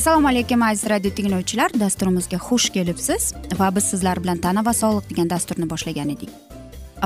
[0.00, 1.70] assalomu alaykum aziz radio tinglovchilar.
[1.80, 3.34] Dasturimizga xush kelibsiz.
[3.58, 6.30] Va biz sizlar bilan tana va sog'liq degan dasturni boshlagan edik.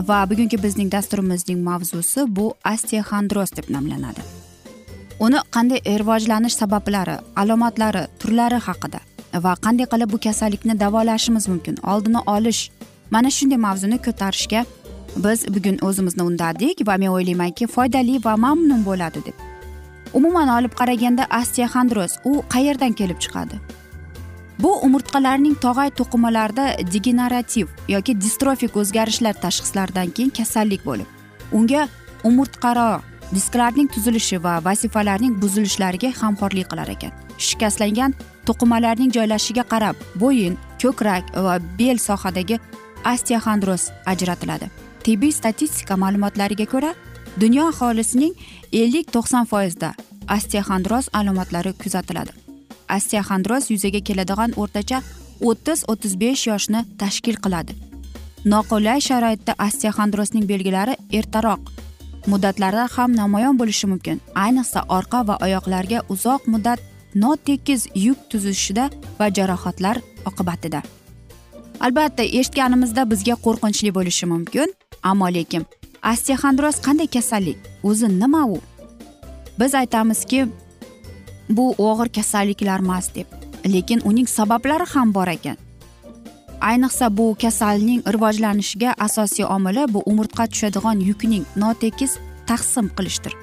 [0.09, 4.23] Va bugungi bizning dasturimizning mavzusi bu osteoxondroz deb nomlanadi.
[5.27, 9.01] Uni qanday rivojlanish sabablari alomatlari turlari haqida
[9.47, 12.61] va qanday qilib bu kasallikni davolashimiz mumkin oldini olish
[13.11, 14.63] mana shunday mavzuni ko'tarishga
[15.25, 19.54] biz bugun o'zimizni undadik va men o'ylaymanki foydali va mamnun bo'ladi deb
[20.19, 23.57] umuman olib qaraganda osteoxondroz u qayerdan kelib chiqadi?
[24.59, 31.09] Bu umurtqalarning tog'ay to'qimalarida degenerativ yoki distrofik o'zgarishlar tashxislaridan keyin kasallik bo'lib
[31.59, 31.89] unga
[32.25, 33.01] umurtqaro
[33.35, 37.13] disklarning tuzilishi va vazifalarning buzilishlariga hamxo'rlik qilar ekan.
[37.49, 38.15] Shikastlangan
[38.49, 42.61] to'qimalarning joylashishiga qarab bo'yin ko'krak va bel sohadagi
[43.13, 44.71] osteoxondroz ajratiladi.
[45.05, 46.95] Tibbiy statistika ma'lumotlariga ko'ra
[47.41, 48.35] dunyo aholisining
[48.83, 49.91] ellik to'qson foizda
[50.37, 52.33] osteoxondroz alomatlari kuzatiladi.
[52.97, 54.99] Osteoxondroz yuzaga keladigan o'rtacha
[55.49, 57.77] o'ttiz o'ttiz besh yoshni tashkil qiladi.
[58.53, 61.63] Noqulay sharoitda osteoxondrozning belgilari ertaroq.
[62.31, 64.21] Muddatlarda ham namoyon bo'lishi mumkin.
[64.45, 66.81] Ayniqsa orqa va oyoqlarga uzoq muddat
[67.15, 69.97] notekis yuk tuzishida va jarohatlar
[70.31, 70.83] oqibatida.
[71.81, 74.69] Albatta eshitganimizda bizga qo'rqinchli bo'lishi mumkin
[75.11, 75.65] ammo lekin
[76.11, 77.59] osteoxondroz qanday kasallik?
[77.83, 78.59] O'zi nima u?
[79.61, 80.47] Biz aytamizki
[81.49, 83.27] bu og'ir kasalliklar emas deb.
[83.75, 85.57] Lekin uning sabablari ham bor ekan.
[86.61, 93.35] Ayniqsa bu kasalning rivojlanishiga asosiy omili bu umurtqa tushadigan yukning notekis taqsim qilishdir.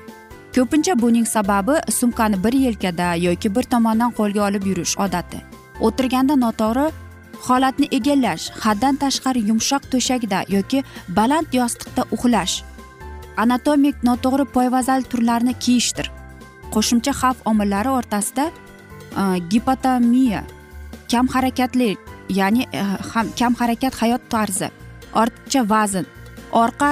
[0.56, 5.40] Ko'pincha buning sababi sumkani bir yelkada yoki bir tomondan qo'lga olib yurish odati.
[5.80, 6.86] O'tirganda noto'g'ri
[7.48, 10.84] holatni egallash haddan tashqari yumshoq to'shakda yoki
[11.18, 12.56] baland yostiqda uxlash
[13.44, 16.08] anatomik noto'g'ri poyvazal turlarini kiyishdir.
[16.74, 20.42] Qo'shimcha xavf omillari o'rtasida e, gipotamiya
[21.12, 21.90] kam harakatli
[22.30, 24.70] ya'ni e, ham kam harakat hayot tarzi
[25.22, 26.06] ortiqcha vazn
[26.64, 26.90] orqa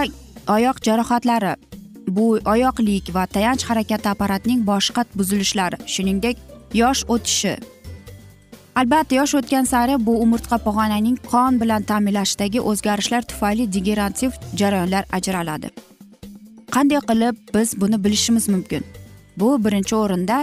[0.55, 1.53] oyoq jarohatlari
[2.15, 6.37] bu oyoqlik va tayanch harakati apparatining boshqa buzilishlari shuningdek
[6.81, 7.53] yosh o'tishi
[8.79, 14.31] albatta yosh o'tgan sari bu umurtqa pog'onaning qon bilan ta'minlashdagi o'zgarishlar tufayli degenerativ
[14.61, 15.69] jarayonlar ajraladi.
[16.75, 18.83] Qanday qilib biz buni bilishimiz mumkin?
[19.39, 20.37] Bu birinchi o'rinda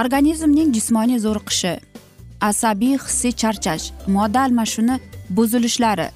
[0.00, 1.74] organizmning jismoniy zo'riqishi
[2.50, 3.84] asabiy hissiy charchash
[4.16, 4.96] modda almashuvni
[5.36, 6.08] buzilishlari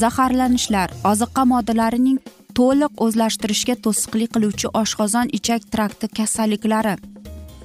[0.00, 2.18] zaharlanishlar oziqa moddalarining
[2.58, 6.94] to'liq o'zlashtirishga to'sqinlik qiluvchi oshqozon ichak trakti kasalliklari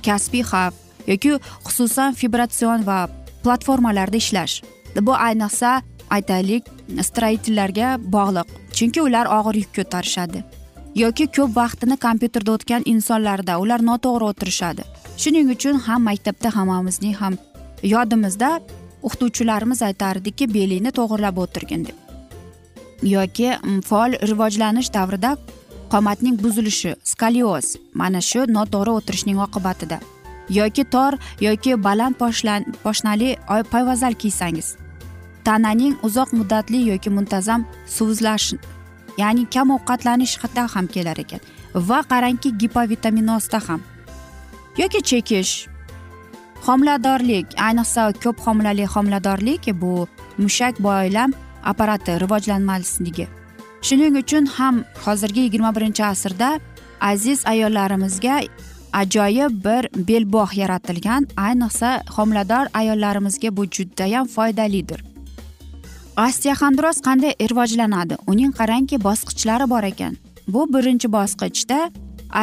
[0.07, 3.07] kasbiy xavf yoki xususan vibratsion va
[3.43, 4.55] platformalarda ishlash.
[5.01, 6.63] Bu ayniqsa aytaylik
[7.07, 8.47] stроительlarga bog'liq
[8.77, 10.43] chunki ular og'ir yuk ko'tarishadi
[10.95, 14.83] yoki ko'p vaqtini kompyuterda o'tgan insonlarda ular noto'g'ri o'tirishadi.
[15.21, 17.37] Shuning uchun ham maktabda hammamizning ham
[17.93, 18.49] yodimizda
[19.07, 21.97] o'qituvchilarimiz aytardiki belingni to'g'irlab o'tirgin deb.
[23.15, 23.49] Yoki
[23.89, 25.35] faol rivojlanish davrida
[25.93, 29.99] qomatning buzilishi skolioz mana shu noto'g'ri o'tirishning oqibatida.
[30.49, 32.15] Yoki tor yoki baland
[32.83, 33.37] poshnali
[33.71, 34.75] poyvazal kiysangiz
[35.43, 38.53] tananing uzoq muddatli yoki muntazam suvizlash
[39.17, 40.37] ya'ni kam ovqatlanish
[40.73, 41.39] ham kelar ekan
[41.75, 43.81] va qarangki gipovitaminozda ham.
[44.77, 45.67] Yoki chekish
[46.65, 50.07] homiladorlik ayniqsa ko'p homilali homiladorlik bu
[50.37, 53.27] mushak boylam apparati rivojlanmasligi.
[53.81, 56.59] Shuning uchun ham hozirgi yigirma birinchi asrda
[57.01, 58.41] aziz ayollarimizga
[58.93, 65.03] ajoyib bir belbog' yaratilgan ayniqsa homilador ayollarimizga bu judayam foydalidir.
[66.17, 68.17] Osteoxondroz qanday rivojlanadi?
[68.27, 70.17] Uning qarangki bosqichlari bor ekan.
[70.47, 71.79] Bu birinchi bosqichda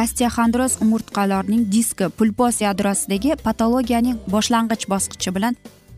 [0.01, 5.55] osteoxondroz umurtqalarning diski pulpos yadrosidagi patologiyaning boshlang'ich bosqichi bilan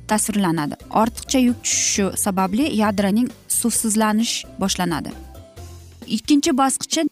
[0.08, 0.76] tasvirlanadi.
[1.02, 5.12] Ortiqcha yuk tushishi sababli yadroning suvsizlanish boshlanadi.
[6.08, 7.10] Ikkinchi bosqichi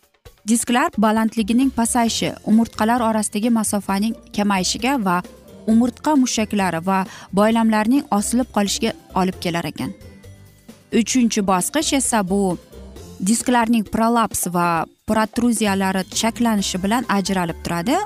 [0.47, 5.21] disklar balandligining pasayishi umurtqalar orasidagi masofaning kamayishiga va
[5.67, 9.91] umurtqa mushaklari va boylamlarning osilib qolishiga olib kelar ekan.
[11.01, 12.57] Uchinchi bosqich esa bu.
[13.29, 17.97] Disklarning prolaps va protruziyalari shakllanishi bilan ajralib turadi.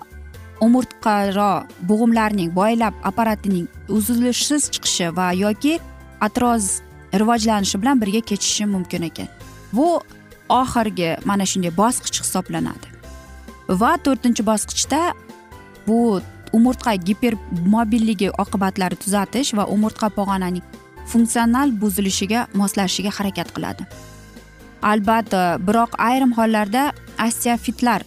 [0.66, 1.54] Umurtqaro
[1.90, 3.68] bo'g'imlarning boylab apparatining
[3.98, 5.80] uzilishsiz chiqishi va yoki
[6.28, 6.82] atroz
[7.22, 9.28] rivojlanishi bilan birga kechishi mumkin ekan.
[9.74, 9.88] Bu
[10.50, 12.88] oxirgi mana shunday bosqich hisoblanadi.
[13.70, 15.02] Va to'rtinchi bosqichda
[15.88, 16.22] bu
[16.54, 20.64] umurtqa gipermobilligi oqibatlari tuzatish va umurtqa pog'onaning
[21.12, 23.88] funksional buzilishiga moslashishiga harakat qiladi.
[24.92, 26.84] Albatta biroq ayrim hollarda
[27.28, 28.02] osteofitlar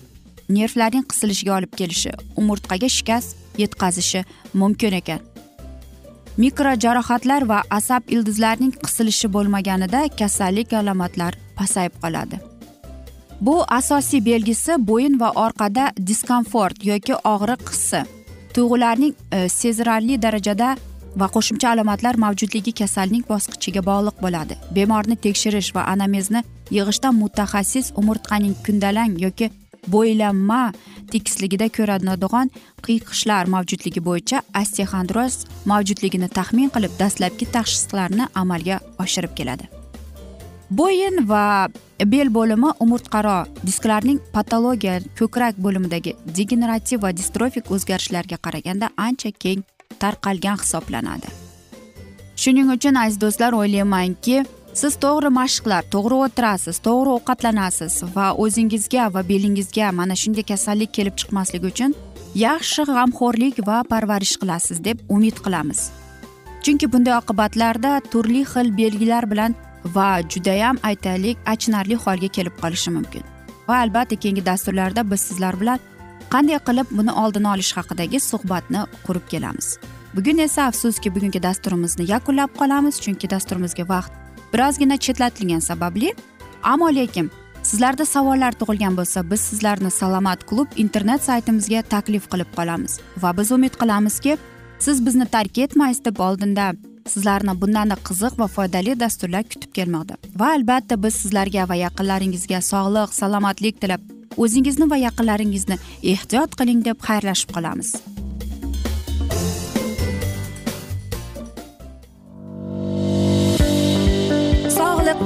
[0.49, 4.25] nervlarning qisilishiga olib kelishi umurtqaga shikast yetkazishi
[4.55, 5.21] mumkin ekan.
[6.39, 12.39] Mikro jarohatlar va asab ildizlarining qisilishi bo'lmaganida kasallik alomatlar pasayib qoladi.
[13.41, 18.03] Bu asosiy belgisi bo'yin va orqada diskomfort yoki og'riq hissi.
[18.55, 20.77] Tuyg'ularning e, sezilarli darajada
[21.21, 24.55] va qo'shimcha alomatlar mavjudligi kasallik bosqichiga bog'liq bo'ladi.
[24.77, 29.51] Bemorni tekshirish va anamnezni yig'ishda mutaxassis umurtqaning kundalang yoki
[29.95, 30.61] bo'ylanma
[31.13, 32.51] tekisligida ko'rinadigan
[32.87, 35.35] qiyqishlar mavjudligi bo'yicha osteoxondroz
[35.73, 39.69] mavjudligini taxmin qilib dastlabki tashxislarni amalga oshirib keladi.
[40.71, 41.69] Bo'yin va
[42.13, 43.37] bel bo'limi umurtqaro
[43.67, 49.65] disklarning patologiya ko'krak bo'limidagi degenerativ va distrofik o'zgarishlarga qaraganda ancha keng
[50.03, 51.29] tarqalgan hisoblanadi.
[52.43, 54.45] Shuning uchun aziz do'stlar o'ylaymanki
[54.75, 61.15] siz to'g'ri mashqlar to'g'ri o'tirasiz to'g'ri ovqatlanasiz va o'zingizga va belingizga mana shunday kasallik kelib
[61.21, 61.95] chiqmasligi uchun
[62.35, 65.81] yaxshi g'amxo'rlik va parvarish qilasiz deb umid qilamiz.
[66.63, 69.55] Chunki bunday oqibatlarda turli xil belgilar bilan
[69.97, 73.23] va judayam aytaylik achinarli holga kelib qolishi mumkin.
[73.69, 75.79] Va albatta keyingi dasturlarda biz sizlar bilan
[76.33, 79.79] qanday qilib buni oldini olish haqidagi suhbatni qurib kelamiz.
[80.17, 86.15] Bugun esa afsuski bugungi dasturimizni yakunlab qolamiz chunki dasturimizga vaqt birozgina chetlatilgani sababli
[86.63, 87.31] ammo lekin
[87.63, 93.01] sizlarda savollar tug'ilgan bo'lsa biz sizlarni salomat klub internet saytimizga taklif qilib qolamiz.
[93.23, 94.37] Va biz umid qilamizki
[94.79, 96.73] siz bizni tark etmaysiz deb oldinda
[97.15, 100.15] sizlarni bundanda qiziq va foydali dasturlar kutib kelmoqda.
[100.41, 104.01] Va albatta biz sizlarga va yaqinlaringizga sog'lik salomatlik tilab
[104.45, 105.77] o'zingizni va yaqinlaringizni
[106.15, 107.97] ehtiyot qiling deb xayrlashib qolamiz.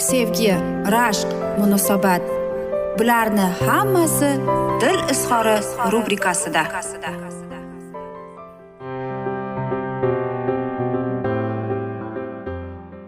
[0.00, 0.52] sevgi
[0.94, 1.28] rashq
[1.58, 2.22] munosabat.
[2.98, 4.30] Bularni hammasi
[4.80, 5.56] dil izhori
[5.92, 6.62] rubrikasida.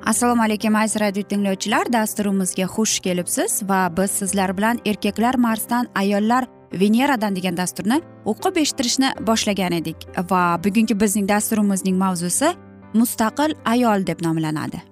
[0.06, 1.92] Assalomu alaykum aziz radio tinglovchilar.
[1.92, 9.14] Dasturimizga xush kelibsiz va biz sizlar bilan erkaklar marsdan ayollar veneradan degan dasturni o'qib eshittirishni
[9.26, 9.96] boshlagan edik.
[10.30, 12.54] Va bugungi bizning dasturimizning mavzusi
[12.94, 14.91] mustaqil ayol deb nomlanadi.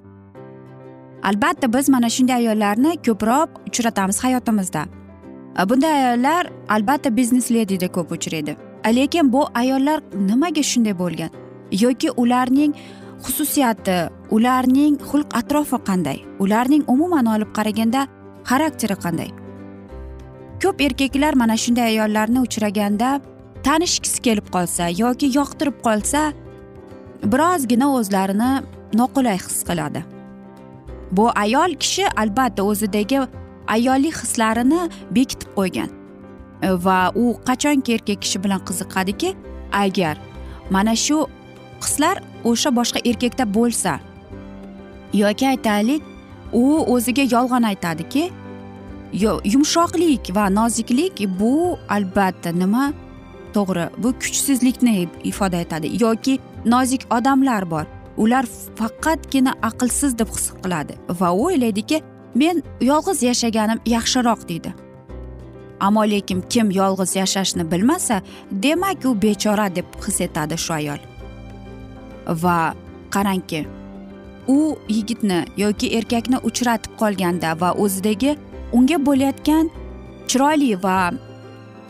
[1.23, 4.85] Albatta biz mana shunday ayollarni ko'proq uchratamiz hayotimizda.
[5.61, 8.57] E, bunday ayollar albatta biznes ledida ko'p uchraydi.
[8.85, 11.31] E, lekin bu ayollar nimaga shunday bo'lgan?
[11.81, 12.75] Yoki ularning
[13.25, 13.99] xususiyati
[14.31, 16.19] ularning xulq atrofi qanday?
[16.39, 18.07] Ularning umuman olib qaraganda
[18.50, 19.31] xarakteri qanday?
[20.62, 23.21] Ko'p erkaklar mana shunday ayollarni uchraganda
[23.62, 26.33] tanishgisi kelib qolsa yoki yoqtirib qolsa
[27.33, 28.50] birozgina o'zlarini
[29.00, 30.20] noqulay his qiladi.
[31.12, 33.21] Bu ayol kishi albatta o'zidagi
[33.69, 35.90] ayollik hislarini bekitib qo'ygan.
[36.87, 39.35] Va u qachonki erkak kishi bilan qiziqadiki
[39.73, 40.17] agar
[40.71, 41.26] mana shu
[41.83, 43.93] hislar o'sha boshqa erkakda bo'lsa
[45.23, 46.02] yoki aytaylik
[46.52, 46.64] u
[46.95, 48.31] o'ziga yolg'on aytadiki
[49.52, 52.93] yumshoqlik va noziklik bu albatta nima?
[53.55, 56.02] To'g'ri bu kuchsizlikni ifoda etadi.
[56.05, 57.87] Yoki nozik odamlar bor.
[58.17, 58.45] Ular
[58.79, 62.02] faqatgina aqlsiz deb his qiladi va u o'ylaydiki
[62.35, 64.75] men yolg'iz yashaganim yaxshiroq deydi.
[65.81, 71.00] Ammo lekin kim yolg'iz yashashni bilmasa demak u bechora deb his etadi shu ayol.
[72.43, 72.75] Va
[73.11, 73.67] qarangki
[74.49, 78.37] u yigitni yoki erkakni uchratib qolganda va o'zidagi
[78.73, 79.71] unga bo'layotgan
[80.29, 80.97] chiroyli va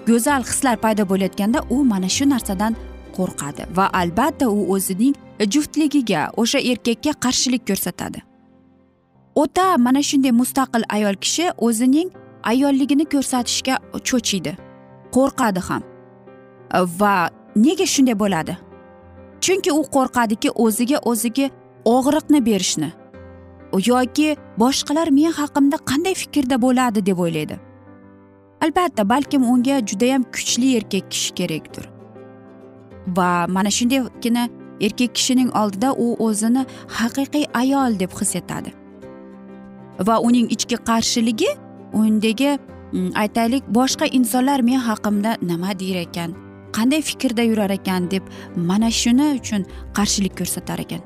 [0.08, 2.76] go'zal hislar paydo bo'layotganda u mana shu narsadan
[3.16, 5.14] qo'rqadi va albatta u o'zining
[5.46, 8.22] juftligiga o'sha erkakka qarshilik ko'rsatadi.
[9.34, 12.10] O'ta mana shunday mustaqil ayol kishi o'zining
[12.42, 13.78] ayolligini ko'rsatishga
[14.08, 14.52] cho'chiydi.
[15.14, 15.82] Qo'rqadi ham.
[17.00, 17.14] Va
[17.56, 18.56] nega shunday bo'ladi?
[19.40, 21.46] Chunki u qo'rqadiki o'ziga o'ziga
[21.84, 22.90] og'riqni berishni.
[23.86, 27.56] Yoki boshqalar men haqimda qanday fikrda bo'ladi deb o'ylaydi.
[28.64, 31.84] Albatta balkim unga judayam kuchli erkak kishi kerakdir.
[33.16, 34.48] Va mana shundaygina
[34.80, 36.66] erkak kishining oldida u o'zini
[36.98, 38.72] haqiqiy ayol deb his etadi.
[40.08, 41.50] Va uning ichki qarshiligi
[41.92, 42.58] undagi
[42.92, 46.34] mm, aytaylik boshqa insonlar men haqimda nima deyar ekan
[46.76, 48.22] qanday fikrda yurar ekan deb
[48.56, 51.02] mana shuni uchun qarshilik ko'rsatar ekan.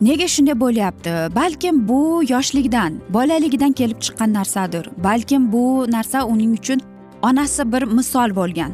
[0.00, 1.10] Nega shunday bo'lyapti?
[1.34, 4.88] Balkim bu yoshlikdan bolaligidan kelib chiqqan narsadir.
[5.04, 6.80] Balkim bu narsa uning uchun
[7.22, 8.72] onasi bir misol bo'lgan.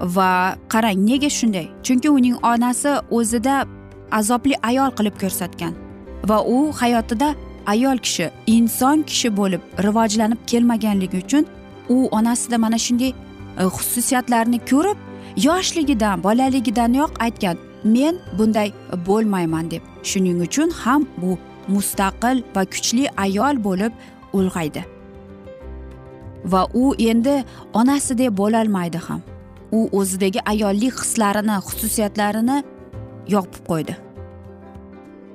[0.00, 1.66] Va qarang nega shunday?
[1.82, 3.66] Chunki uning onasi o'zida
[4.10, 5.74] azobli ayol qilib ko'rsatgan
[6.28, 7.34] va u hayotida
[7.66, 11.46] ayol kishi inson kishi bo'lib rivojlanib kelmaganligi uchun
[11.88, 14.98] u onasida mana shunday e, xususiyatlarni ko'rib
[15.46, 18.72] yoshligidan bolaligidanoq aytgan men bunday
[19.06, 19.82] bo'lmayman deb.
[20.02, 23.92] Shuning uchun ham bu mustaqil va kuchli ayol bo'lib
[24.38, 24.82] ulg'aydi.
[26.44, 27.44] Va u endi
[27.80, 29.20] onasidek bo'lolmaydi ham.
[29.72, 32.56] U o'zidagi ayollik hislarini xususiyatlarini
[33.34, 33.94] yopib qo'ydi.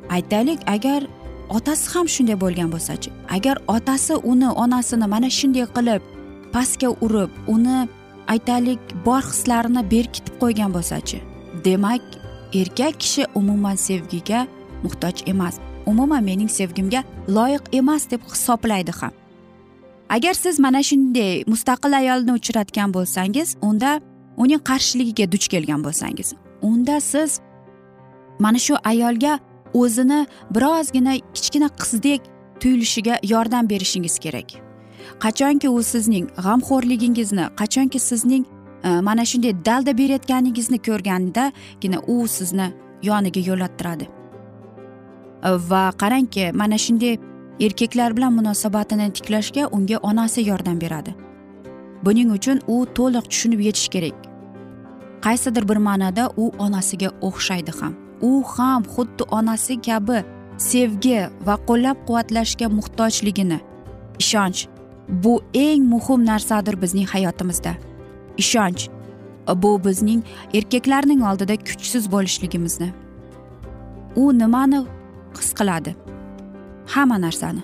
[0.10, 1.02] Aytaylik agar
[1.50, 6.02] otasi ham shunday bo'lgan bo'lsachi agar otasi uni onasini mana shunday qilib
[6.54, 7.80] pastga urib uni
[8.34, 11.18] aytaylik bor hislarini berkitib qo'ygan bo'lsachi
[11.66, 12.04] demak
[12.60, 14.48] erkak kishi umuman sevgiga
[14.84, 15.56] muhtoj emas
[15.88, 19.12] umuman mening sevgimga loyiq emas deb hisoblaydi ham.
[20.10, 24.00] Agar siz mana shunday mustaqil ayolni uchratgan bo'lsangiz unda
[24.38, 27.40] uning qarshiligiga duch kelgan bo'lsangiz unda siz
[28.40, 29.40] mana shu ayolga
[29.74, 32.22] o'zini birozgina kichkina qizdek
[32.60, 34.50] tuyulishiga yordam berishingiz kerak.
[35.20, 38.46] Qachonki u sizning g'amxo'rligingizni qachonki sizning
[38.84, 42.68] e, mana shunday dalda berayotganingizni ko'rgandagina u sizni
[43.04, 44.08] yoniga yo'lattiradi
[45.44, 47.18] va qarangki mana shunday
[47.60, 51.16] erkaklar bilan munosabatini tiklashga unga onasi yordam beradi.
[52.06, 54.27] Buning uchun u to'liq tushunib yetishi kerak.
[55.26, 57.94] Qaysidir bir ma'noda u onasiga o'xshaydi ham.
[58.22, 60.24] U ham xuddi onasi kabi
[60.58, 63.60] sevgi va qo'llab quvvatlashga muhtojligini.
[64.20, 64.60] Ishonch
[65.10, 67.74] bu eng muhim narsadir bizning hayotimizda.
[68.38, 68.90] Ishonch
[69.64, 72.90] bu bizning erkaklarning oldida kuchsiz bo'lishligimizni.
[74.16, 74.86] U nimani
[75.38, 75.96] his qiladi?
[76.88, 77.62] Hamma narsani.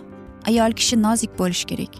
[0.47, 1.93] Ayol kishi nozik bo'lishi kerak.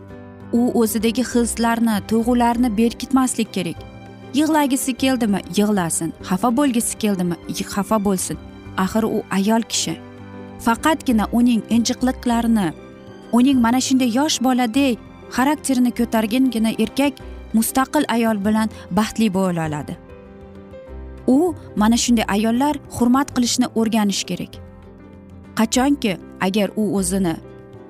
[0.54, 3.93] U o'zidagi hislarni tuyg'ularni berkitmaslik kerak.
[4.34, 5.40] Yig'lagisi keldimi?
[5.58, 6.14] Yig'lasin.
[6.30, 7.36] Xafa bo'lgisi keldimi?
[7.74, 8.38] Xafa bo'lsin.
[8.78, 9.96] Axir u ayol kishi.
[10.66, 12.68] Faqatgina uning injiqliklarini
[13.38, 14.98] uning mana shunday yosh boladek
[15.36, 17.14] xarakterini ko'targangina erkak
[17.58, 19.94] mustaqil ayol bilan baxtli bo'la oladi.
[21.28, 24.54] U mana shunday ayollar hurmat qilishni o'rganishi kerak.
[25.60, 26.14] Qachonki
[26.48, 27.36] agar u o'zini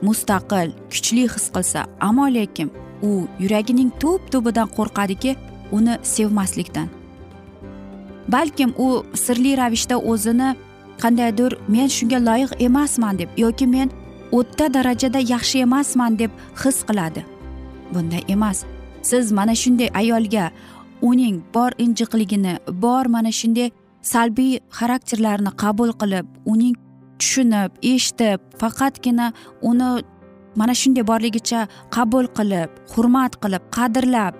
[0.07, 2.69] mustaqil kuchli his qilsa ammo lekin
[3.09, 3.11] u
[3.43, 5.31] yuragining tub tubidan qo'rqadiki
[5.77, 6.87] uni sevmaslikdan.
[8.33, 8.87] Balkim u
[9.23, 10.49] sirli ravishda o'zini
[11.01, 13.89] qandaydir men shunga loyiq emasman deb yoki men
[14.37, 16.31] o'tta darajada yaxshi emasman deb
[16.63, 17.21] his qiladi.
[17.93, 18.65] Bunday emas
[19.09, 20.45] siz mana shunday ayolga
[21.01, 22.53] uning bor injiqligini
[22.83, 23.69] bor mana shunday
[24.11, 26.75] salbiy xarakterlarini qabul qilib uning
[27.19, 29.27] tushunib eshitib faqatgina
[29.69, 29.89] uni
[30.59, 31.61] mana shunday borligicha
[31.95, 34.33] qabul qilib hurmat qilib qadrlab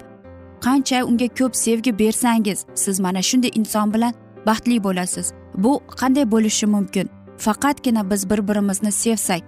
[0.66, 4.14] qancha unga ko'p sevgi bersangiz siz mana shunday inson bilan
[4.48, 5.34] baxtli bo'lasiz.
[5.64, 7.10] Bu qanday bo'lishi mumkin?
[7.38, 9.44] Faqatgina biz bir birimizni sevsak.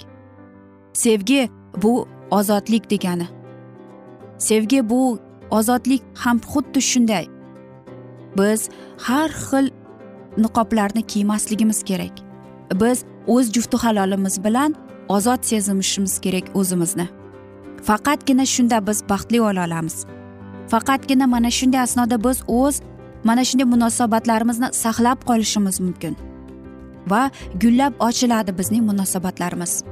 [0.94, 1.50] Sevgi
[1.82, 3.28] bu ozodlik degani.
[4.38, 5.20] Sevgi bu
[5.52, 7.26] ozodlik ham xuddi shunday.
[8.38, 9.70] Biz har xil
[10.38, 12.16] niqoblarni kiymasligimiz kerak.
[12.82, 14.76] Biz o'z jufti halolimiz bilan
[15.10, 17.08] ozod sezishimiz kerak o'zimizni.
[17.84, 20.06] Faqatgina shunda biz baxtli bo'la olamiz.
[20.72, 22.76] Faqatgina mana shunday asnoda biz o'z
[23.24, 26.16] mana shunday munosabatlarimizni saqlab qolishimiz mumkin.
[27.12, 29.84] Va gullab ochiladi bizning munosabatlarimiz.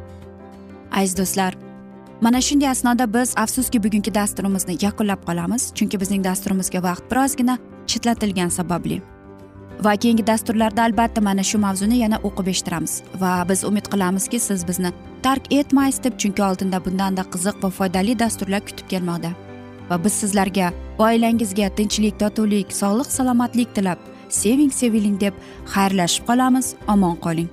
[0.92, 1.54] Aziz do'stlar
[2.22, 7.58] mana shunday asnoda biz afsuski bugungi dasturimizni yakunlab qolamiz chunki bizning dasturimizga vaqt birozgina
[7.88, 9.02] chetlatilgani sababli.
[9.86, 12.94] Va keyingi dasturlarda albatta mana shu mavzuni yana o'qib eshittiramiz.
[13.22, 14.92] Va biz umid qilamizki siz bizni
[15.24, 19.32] tark etmaysiz deb chunki oldinda bundanda qiziq va foydali dasturlar kutib kelmoqda.
[19.90, 24.00] Va biz sizlarga va oilangizga tinchlik totuvlik sog'lik salomatlik tilab
[24.42, 25.34] seving seviling deb
[25.74, 26.76] xayrlashib qolamiz.
[26.88, 27.50] Omon qoling.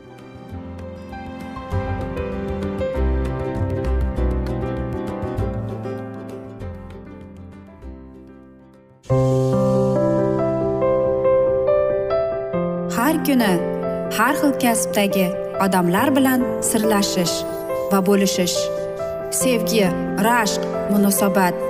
[12.97, 13.53] Har kuni
[14.19, 15.27] har xil kasbdagi
[15.65, 17.37] odamlar bilan sirlashish
[17.93, 18.57] va bo'lishish
[19.41, 19.87] sevgi
[20.27, 20.63] rashq
[20.93, 21.70] munosabat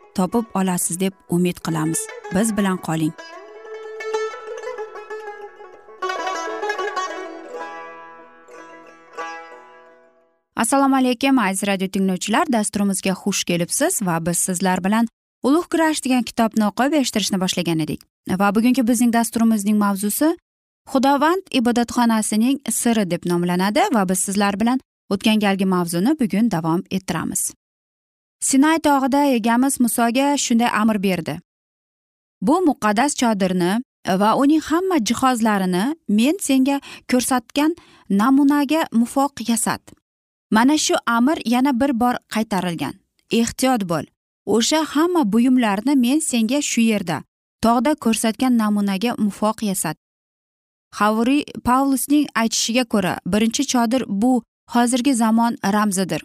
[0.15, 1.99] topib olasiz deb umid qilamiz.
[2.35, 3.13] Biz bilan qoling.
[10.55, 12.45] Assalomu alaykum aziz radio tinglovchilar.
[12.53, 15.07] Dasturimizga xush kelibsiz va biz sizlar bilan
[15.43, 18.01] ulug' kurash degan kitobni o'qib eshittirishni boshlagan edik.
[18.41, 20.35] Va bugungi bizning dasturimizning mavzusi
[20.91, 27.51] xudovand ibodatxonasining siri deb nomlanadi va biz sizlar bilan o'tgan galgi mavzuni bugun davom ettiramiz.
[28.41, 31.39] Sinay tog'ida egamiz musoga shunday amr berdi.
[32.41, 33.73] Bu muqaddas chodirni
[34.21, 36.77] va uning hamma jihozlarini men senga
[37.11, 37.75] ko'rsatgan
[38.09, 39.81] namunaga muvofiq yasat.
[40.51, 42.93] Mana shu amr yana bir bor qaytarilgan.
[43.31, 44.05] Ehtiyot bo'l.
[44.45, 47.17] O'sha hamma buyumlarni men senga shu yerda
[47.63, 49.97] tog'da ko'rsatgan namunaga muvofiq yasat.
[50.99, 56.21] Havriy pavlusning aytishiga ko'ra birinchi chodir bu hozirgi zamon ramzidir.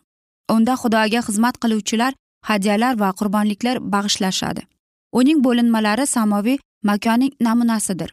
[0.55, 2.13] Unda xudoga xizmat qiluvchilar
[2.49, 4.63] hadyalar va qurbonliklar bag'ishlashadi.
[5.19, 8.11] Uning bo'linmalari samoviy makonning namunasidir.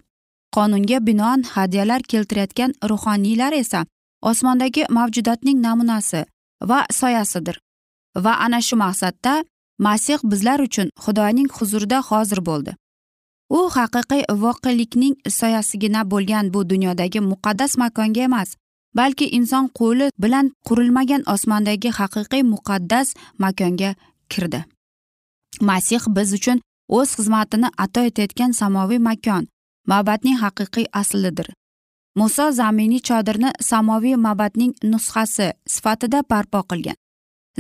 [0.55, 3.85] Qonunga binoan hadyalar keltirayotgan ruhoniylar esa
[4.21, 6.25] osmondagi mavjudotning namunasi
[6.69, 7.59] va soyasidir.
[8.15, 9.33] Va ana shu maqsadda
[9.79, 12.75] masih bizlar uchun xudoning huzurida hozir bo'ldi.
[13.49, 18.49] U haqiqiy voqelikning soyasigina bo'lgan bu dunyodagi muqaddas makonga emas
[18.95, 23.07] balki inson qo'li bilan qurilmagan osmondagi haqiqiy muqaddas
[23.43, 23.91] makonga
[24.31, 24.65] kirdi.
[25.61, 26.61] Masih biz uchun
[26.97, 29.43] o'z xizmatini ato etayotgan samoviy makon
[29.91, 31.47] mabadning haqiqiy aslidir.
[32.15, 36.97] Muso zaminiy chodirni samoviy mabadning nusxasi sifatida barpo qilgan.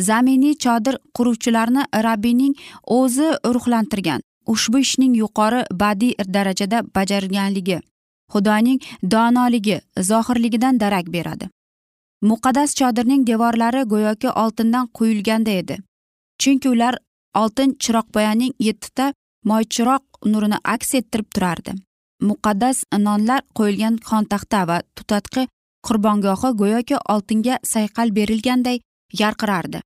[0.09, 2.53] Zaminiy chodir quruvchilarni rabbiyning
[2.97, 4.21] o'zi ruhlantirgan
[4.53, 7.79] ushbu ishning yuqori badiiy darajada bajarilganligi
[8.31, 8.79] xudoning
[9.11, 11.49] donoligi zohirligidan darak beradi.
[12.21, 15.77] Muqaddas chodirning devorlari go'yoki oltindan quyilganda edi.
[16.39, 16.95] Chunki ular
[17.35, 19.13] oltin chiroqpoyaning yettita
[19.45, 21.71] moychiroq nurini aks ettirib turardi.
[22.29, 25.47] Muqaddas nonlar qo'yilgan xontaxta va tutatqi
[25.87, 28.79] qurbongohi go'yoki oltinga sayqal berilganday
[29.21, 29.81] yarqirardi.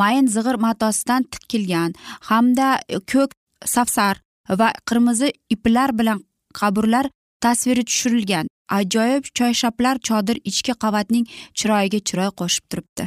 [0.00, 1.94] Mayin zig'ir matosidan tikilgan
[2.28, 2.68] hamda
[3.12, 3.30] ko'k
[3.74, 4.20] safsar
[4.60, 6.22] va qirmizi iplar bilan
[6.58, 7.10] qabrlar
[7.44, 8.46] tasviri tushirilgan.
[8.78, 11.26] Ajoyib choyshablar chodir ichki qavatning
[11.58, 13.04] chiroyiga chiroy qo'shib turibdi.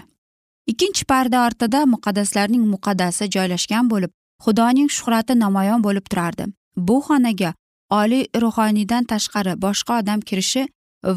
[0.71, 4.11] Ikkinchi parda ortida muqaddaslarning muqaddasi joylashgan bo'lib
[4.45, 6.45] xudoning shuhrati namoyon bo'lib turardi.
[6.87, 7.53] Bu xonaga
[8.01, 10.67] oliy ruhoniydan tashqari boshqa odam kirishi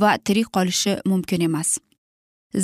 [0.03, 1.79] va tirik qolishi mumkin emas.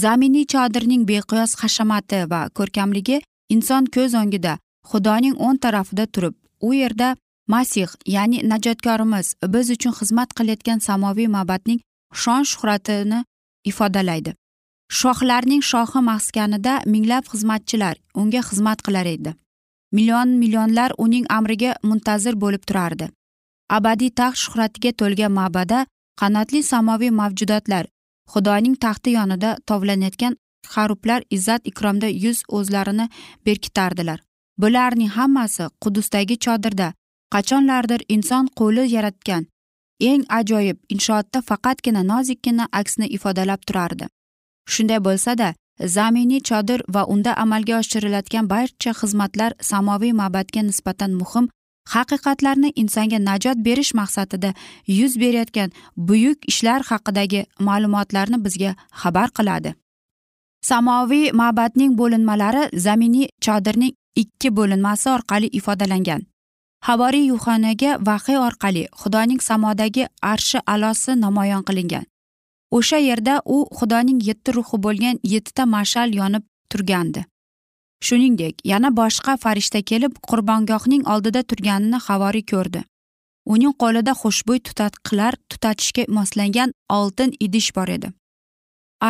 [0.02, 3.20] Zaminiy chodirning beqiyos hashamati va ko'rkamligi
[3.54, 4.52] inson ko'z o'ngida
[4.90, 7.08] xudoning o'ng tarafida turib u yerda
[7.46, 11.80] masih ya'ni najotkorimiz biz uchun xizmat qilayotgan samoviy mabadning
[12.22, 13.24] shon shuhratini
[13.70, 14.34] ifodalaydi.
[14.98, 19.34] Shohlarning shohi maskanida minglab xizmatchilar unga xizmat qilar edi.
[19.92, 23.06] Million millionlar uning amriga muntazir bo'lib turardi.
[23.76, 25.86] Abadiy taxt shuhratiga to'lgan ma'bada
[26.20, 27.84] qanotli samoviy mavjudotlar
[28.32, 30.34] xudoning taxti yonida tovlanayotgan
[30.74, 33.06] harublar izzat ikromda yuz o'zlarini
[33.46, 34.18] berkitardilar.
[34.62, 36.92] Bularning hammasi qudusdagi chodirda
[37.34, 39.46] qachonlardir inson qo'li yaratgan
[40.10, 44.06] eng ajoyib inshootda faqatgina nozikkina aksni ifodalab turardi.
[44.72, 45.48] Shunday bo'lsada
[45.96, 51.48] zaminiy chodir va unda amalga oshirilayotgan barcha xizmatlar samoviy ma'badga nisbatan muhim
[51.94, 54.50] haqiqatlarni insonga najot berish maqsadida
[54.98, 58.70] yuz berayotgan buyuk ishlar haqidagi ma'lumotlarni bizga
[59.00, 59.74] xabar qiladi.
[60.70, 63.92] Samoviy ma'badning bo'linmalari zaminiy chodirning
[64.22, 66.22] ikki bo'linmasi orqali ifodalangan.
[66.86, 72.04] Havoriy yuxanaga vahiy orqali xudoning samodagi arshi alosi namoyon qilingan.
[72.76, 77.22] O'sha yerda u xudoning yetti ruhi bo'lgan yettita mashal yonib turgandi.
[78.06, 82.84] Shuningdek yana boshqa farishta kelib qurbongohning oldida turganini havoriy ko'rdi.
[83.54, 88.12] Uning qo'lida xushbo'y tutatqilar tutatishga moslangan oltin idish bor edi.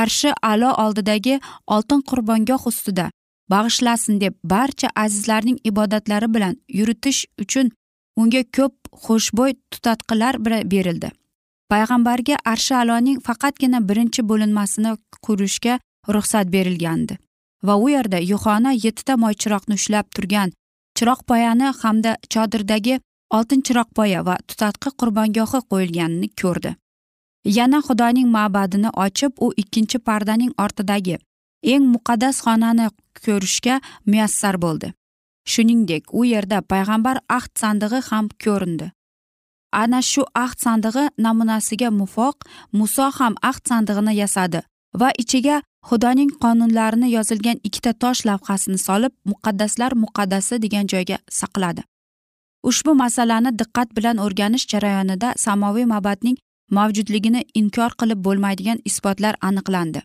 [0.02, 1.40] Arshi alo oldidagi
[1.74, 3.10] oltin qurbongoh ustida
[3.52, 7.70] bag'ishlasin deb barcha azizlarning ibodatlari bilan yuritish uchun
[8.16, 10.34] unga ko'p xushbo'y tutatqilar
[10.72, 11.10] berildi.
[11.70, 14.92] Payg'ambarga arshi aloning faqatgina birinchi bo'linmasini
[15.26, 15.78] qurishga
[16.14, 17.18] ruxsat berilgandi
[17.66, 20.52] va u yerda yuxona yettita moychiroqni ushlab turgan
[20.98, 22.98] chiroqpoyani hamda chodirdagi
[23.36, 26.74] oltin chiroqpoya va tutatqi qurbongohi qo'yilganini ko'rdi.
[27.58, 31.16] Yana xudoning ma'badini ochib u ikkinchi pardaning ortidagi
[31.72, 32.86] eng muqaddas xonani
[33.24, 34.92] ko'rishga muyassar bo'ldi.
[35.52, 38.90] Shuningdek u yerda payg'ambar ahd sandig'i ham ko'rindi.
[39.82, 42.36] Ana shu ahd sandig'i namunasiga mufoq
[42.72, 44.60] muso ham ahd sandig'ini yasadi
[45.00, 45.56] va ichiga
[45.88, 51.82] xudoning qonunlarini yozilgan ikkita tosh lavhasini solib muqaddaslar muqaddasi degan joyga saqladi.
[52.70, 56.36] Ushbu masalani diqqat bilan o'rganish jarayonida samoviy mabadning
[56.76, 60.00] mavjudligini inkor qilib bo'lmaydigan isbotlar aniqlandi.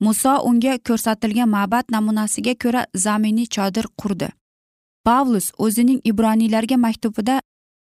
[0.00, 4.28] Muso unga ko'rsatilgan ma'bad namunasiga ko'ra zaminiy chodir qurdi.
[5.06, 7.40] Pavlus o'zining ibroniylarga maktubida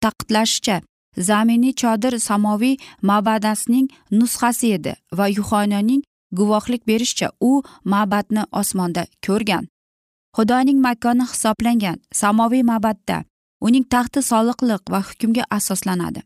[0.03, 0.81] taqidlashicha
[1.29, 2.75] zaminiy chodir samoviy
[3.09, 7.51] ma'badasining nusxasi edi va yuxononing guvohlik berishicha u
[7.93, 9.67] ma'badni osmonda ko'rgan.
[10.37, 13.23] Xudoning makoni hisoblangan samoviy ma'badda
[13.67, 16.21] uning taxti soliqliq va hukmga asoslanadi.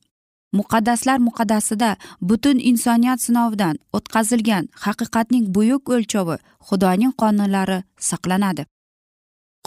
[0.59, 1.89] Muqaddaslar muqaddasida
[2.29, 6.37] butun insoniyat sinovidan o'tkazilgan haqiqatning buyuk o'lchovi
[6.67, 8.63] xudoning qonunlari saqlanadi.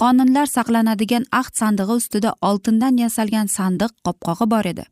[0.01, 4.85] Qonunlar saqlanadigan ahd sandig'i ustida oltindan yasalgan sandiq qopqog'i bor edi.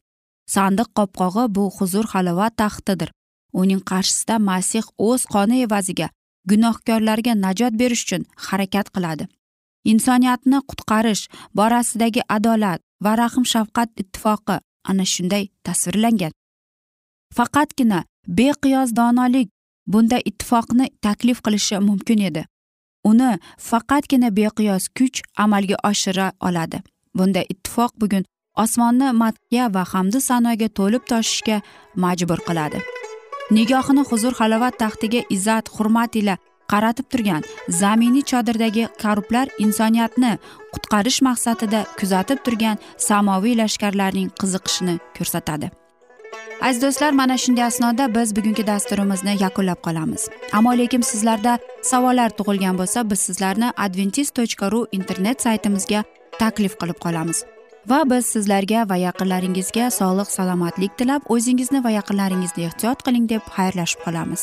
[0.55, 3.11] Sandiq qopqog'i bu huzur halovat taxtidir.
[3.61, 6.09] Uning qarshisida masih o'z qoni evaziga
[6.51, 9.25] gunohkorlarga najot berish uchun harakat qiladi.
[9.93, 11.23] Insoniyatni qutqarish
[11.59, 16.33] borasidagi adolat va rahm shafqat ittifoqi ana shunday tasvirlangan.
[17.37, 18.05] Faqatgina
[18.39, 19.49] beqiyos donolik
[19.87, 22.45] bunda ittifoqni taklif qilishi mumkin edi.
[23.05, 26.79] Uni faqatgina beqiyos kuch amalga oshira oladi.
[27.17, 28.25] Bunda ittifoq bugun
[28.63, 31.57] osmonni madhya va hamdu sanoga to'lib toshishga
[32.03, 32.79] majbur qiladi.
[33.51, 36.35] Nigohini huzur halovat taxtiga izzat hurmat ila
[36.73, 40.33] qaratib turgan zaminiy chodirdagi karublar insoniyatni
[40.75, 42.77] qutqarish maqsadida kuzatib turgan
[43.09, 45.71] samoviy lashkarlarning qiziqishini ko'rsatadi.
[46.63, 50.29] Aziz do'stlar mana shunday asnoda biz bugungi dasturimizni yakunlab qolamiz.
[50.53, 56.05] Ammo lekin sizlarda savollar tug'ilgan bo'lsa biz sizlarni adventis tochka ru internet saytimizga
[56.39, 57.45] taklif qilib qolamiz.
[57.91, 64.01] Va biz sizlarga va yaqinlaringizga sog'lik salomatlik tilab o'zingizni va yaqinlaringizni ehtiyot qiling deb xayrlashib
[64.07, 64.43] qolamiz.